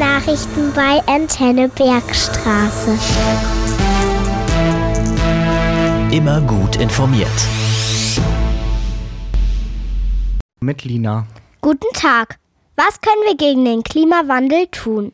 Kindernachrichten 0.00 0.72
bei 0.72 1.02
Antenne 1.06 1.68
Bergstraße. 1.68 2.98
Immer 6.10 6.40
gut 6.40 6.76
informiert. 6.76 7.28
Mit 10.60 10.84
Lina. 10.84 11.26
Guten 11.60 11.92
Tag. 11.92 12.38
Was 12.76 13.02
können 13.02 13.24
wir 13.26 13.36
gegen 13.36 13.66
den 13.66 13.82
Klimawandel 13.82 14.68
tun? 14.68 15.12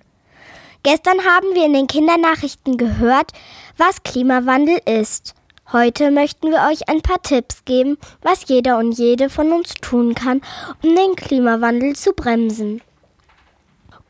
Gestern 0.85 1.19
haben 1.25 1.53
wir 1.55 1.67
in 1.67 1.73
den 1.73 1.89
Kindernachrichten 1.89 2.77
gehört, 2.77 3.33
was 3.77 4.05
Klimawandel 4.05 4.79
ist. 4.87 5.35
Heute 5.73 6.13
möchten 6.13 6.53
wir 6.53 6.65
euch 6.71 6.89
ein 6.89 7.03
paar 7.03 7.21
Tipps 7.23 7.65
geben, 7.65 7.99
was 8.23 8.47
jeder 8.47 8.79
und 8.79 8.93
jede 8.93 9.31
von 9.31 9.51
uns 9.51 9.75
tun 9.75 10.15
kann, 10.15 10.43
um 10.85 10.95
den 10.95 11.17
Klimawandel 11.17 11.97
zu 11.97 12.13
bremsen. 12.13 12.83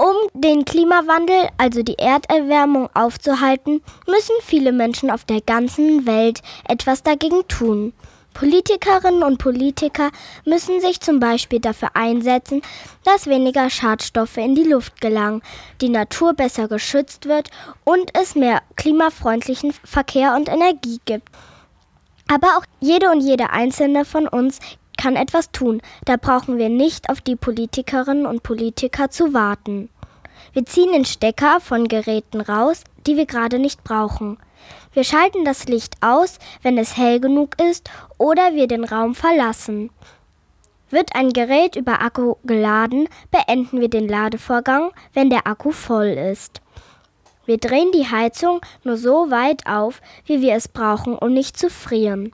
Um 0.06 0.40
den 0.40 0.64
Klimawandel, 0.64 1.48
also 1.58 1.82
die 1.82 1.98
Erderwärmung, 1.98 2.88
aufzuhalten, 2.94 3.82
müssen 4.06 4.36
viele 4.40 4.70
Menschen 4.70 5.10
auf 5.10 5.24
der 5.24 5.40
ganzen 5.40 6.06
Welt 6.06 6.42
etwas 6.68 7.02
dagegen 7.02 7.48
tun. 7.48 7.92
Politikerinnen 8.32 9.24
und 9.24 9.38
Politiker 9.38 10.12
müssen 10.44 10.80
sich 10.80 11.00
zum 11.00 11.18
Beispiel 11.18 11.58
dafür 11.58 11.88
einsetzen, 11.94 12.62
dass 13.02 13.26
weniger 13.26 13.68
Schadstoffe 13.68 14.36
in 14.36 14.54
die 14.54 14.62
Luft 14.62 15.00
gelangen, 15.00 15.42
die 15.80 15.88
Natur 15.88 16.34
besser 16.34 16.68
geschützt 16.68 17.26
wird 17.26 17.50
und 17.82 18.16
es 18.16 18.36
mehr 18.36 18.62
klimafreundlichen 18.76 19.72
Verkehr 19.82 20.36
und 20.36 20.48
Energie 20.48 21.00
gibt. 21.04 21.30
Aber 22.32 22.46
auch 22.58 22.64
jede 22.78 23.10
und 23.10 23.22
jede 23.22 23.50
einzelne 23.50 24.04
von 24.04 24.28
uns 24.28 24.60
kann 24.96 25.16
etwas 25.16 25.50
tun. 25.50 25.82
Da 26.04 26.16
brauchen 26.16 26.58
wir 26.58 26.68
nicht 26.68 27.10
auf 27.10 27.20
die 27.20 27.36
Politikerinnen 27.36 28.24
und 28.24 28.44
Politiker 28.44 29.10
zu 29.10 29.34
warten. 29.34 29.90
Wir 30.52 30.64
ziehen 30.64 30.92
den 30.92 31.04
Stecker 31.04 31.60
von 31.60 31.88
Geräten 31.88 32.40
raus, 32.40 32.84
die 33.06 33.16
wir 33.16 33.26
gerade 33.26 33.58
nicht 33.58 33.84
brauchen. 33.84 34.38
Wir 34.92 35.04
schalten 35.04 35.44
das 35.44 35.66
Licht 35.66 35.94
aus, 36.00 36.38
wenn 36.62 36.78
es 36.78 36.96
hell 36.96 37.20
genug 37.20 37.60
ist 37.60 37.90
oder 38.18 38.54
wir 38.54 38.66
den 38.66 38.84
Raum 38.84 39.14
verlassen. 39.14 39.90
Wird 40.88 41.14
ein 41.14 41.32
Gerät 41.32 41.76
über 41.76 42.00
Akku 42.00 42.36
geladen, 42.44 43.08
beenden 43.30 43.80
wir 43.80 43.90
den 43.90 44.08
Ladevorgang, 44.08 44.92
wenn 45.12 45.30
der 45.30 45.46
Akku 45.46 45.72
voll 45.72 46.06
ist. 46.06 46.60
Wir 47.44 47.58
drehen 47.58 47.92
die 47.92 48.08
Heizung 48.10 48.60
nur 48.84 48.96
so 48.96 49.30
weit 49.30 49.66
auf, 49.66 50.00
wie 50.24 50.40
wir 50.40 50.54
es 50.54 50.68
brauchen, 50.68 51.16
um 51.16 51.32
nicht 51.32 51.58
zu 51.58 51.70
frieren. 51.70 52.32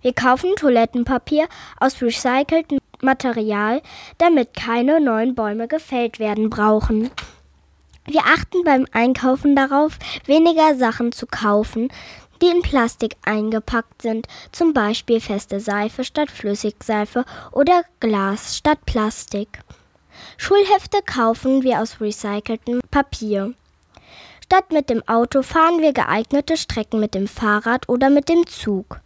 Wir 0.00 0.12
kaufen 0.12 0.56
Toilettenpapier 0.56 1.46
aus 1.78 2.02
recyceltem 2.02 2.78
Material, 3.00 3.82
damit 4.18 4.54
keine 4.54 5.00
neuen 5.00 5.34
Bäume 5.34 5.68
gefällt 5.68 6.18
werden 6.18 6.50
brauchen. 6.50 7.10
Wir 8.04 8.22
achten 8.26 8.64
beim 8.64 8.86
Einkaufen 8.92 9.54
darauf, 9.54 9.98
weniger 10.26 10.74
Sachen 10.74 11.12
zu 11.12 11.26
kaufen, 11.26 11.88
die 12.42 12.48
in 12.48 12.62
Plastik 12.62 13.16
eingepackt 13.24 14.02
sind, 14.02 14.26
zum 14.50 14.72
Beispiel 14.72 15.20
feste 15.20 15.60
Seife 15.60 16.02
statt 16.02 16.30
Flüssigseife 16.30 17.24
oder 17.52 17.84
Glas 18.00 18.56
statt 18.56 18.80
Plastik. 18.86 19.60
Schulhefte 20.36 20.98
kaufen 21.06 21.62
wir 21.62 21.80
aus 21.80 22.00
recyceltem 22.00 22.80
Papier. 22.90 23.54
Statt 24.44 24.72
mit 24.72 24.90
dem 24.90 25.06
Auto 25.08 25.42
fahren 25.42 25.80
wir 25.80 25.92
geeignete 25.92 26.56
Strecken 26.56 26.98
mit 26.98 27.14
dem 27.14 27.28
Fahrrad 27.28 27.88
oder 27.88 28.10
mit 28.10 28.28
dem 28.28 28.46
Zug. 28.46 29.00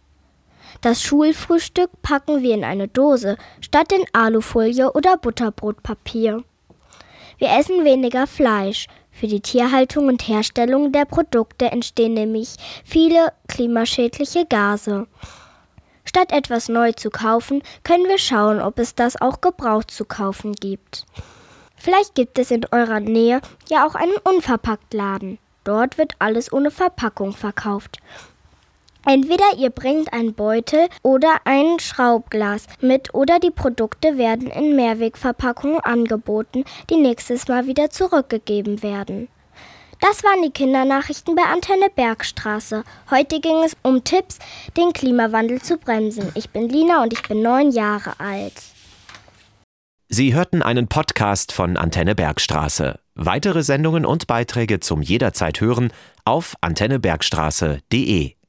Das 0.80 1.02
Schulfrühstück 1.02 1.90
packen 2.02 2.42
wir 2.42 2.54
in 2.54 2.64
eine 2.64 2.88
Dose 2.88 3.36
statt 3.60 3.92
in 3.92 4.04
Alufolie 4.12 4.90
oder 4.92 5.16
Butterbrotpapier. 5.18 6.42
Wir 7.38 7.50
essen 7.50 7.84
weniger 7.84 8.26
Fleisch. 8.26 8.86
Für 9.10 9.26
die 9.26 9.40
Tierhaltung 9.40 10.08
und 10.08 10.28
Herstellung 10.28 10.92
der 10.92 11.04
Produkte 11.04 11.66
entstehen 11.66 12.14
nämlich 12.14 12.50
viele 12.84 13.32
klimaschädliche 13.48 14.44
Gase. 14.46 15.06
Statt 16.04 16.32
etwas 16.32 16.68
neu 16.68 16.92
zu 16.92 17.10
kaufen, 17.10 17.62
können 17.82 18.04
wir 18.04 18.18
schauen, 18.18 18.60
ob 18.60 18.78
es 18.78 18.94
das 18.94 19.20
auch 19.20 19.40
gebraucht 19.40 19.90
zu 19.90 20.04
kaufen 20.04 20.52
gibt. 20.52 21.04
Vielleicht 21.76 22.14
gibt 22.14 22.38
es 22.38 22.50
in 22.50 22.64
eurer 22.70 23.00
Nähe 23.00 23.40
ja 23.68 23.86
auch 23.86 23.94
einen 23.94 24.16
Unverpacktladen. 24.24 25.38
Dort 25.64 25.98
wird 25.98 26.14
alles 26.18 26.52
ohne 26.52 26.70
Verpackung 26.70 27.32
verkauft. 27.32 27.98
Entweder 29.08 29.44
ihr 29.56 29.70
bringt 29.70 30.12
einen 30.12 30.34
Beutel 30.34 30.88
oder 31.02 31.36
ein 31.44 31.78
Schraubglas 31.78 32.66
mit 32.80 33.14
oder 33.14 33.38
die 33.38 33.52
Produkte 33.52 34.18
werden 34.18 34.48
in 34.48 34.74
Mehrwegverpackungen 34.74 35.78
angeboten, 35.78 36.64
die 36.90 36.96
nächstes 36.96 37.46
Mal 37.46 37.68
wieder 37.68 37.88
zurückgegeben 37.90 38.82
werden. 38.82 39.28
Das 40.00 40.24
waren 40.24 40.42
die 40.42 40.50
Kindernachrichten 40.50 41.36
bei 41.36 41.42
Antenne 41.44 41.88
Bergstraße. 41.94 42.82
Heute 43.10 43.40
ging 43.40 43.62
es 43.64 43.76
um 43.82 44.02
Tipps, 44.02 44.38
den 44.76 44.92
Klimawandel 44.92 45.62
zu 45.62 45.78
bremsen. 45.78 46.32
Ich 46.34 46.50
bin 46.50 46.68
Lina 46.68 47.02
und 47.02 47.12
ich 47.12 47.22
bin 47.22 47.42
neun 47.42 47.70
Jahre 47.70 48.18
alt. 48.18 48.54
Sie 50.08 50.34
hörten 50.34 50.62
einen 50.62 50.88
Podcast 50.88 51.52
von 51.52 51.76
Antenne 51.76 52.14
Bergstraße. 52.14 52.98
Weitere 53.14 53.62
Sendungen 53.62 54.04
und 54.04 54.26
Beiträge 54.26 54.80
zum 54.80 55.00
jederzeit 55.00 55.60
hören 55.60 55.92
auf 56.24 56.56
antennebergstraße.de. 56.60 58.35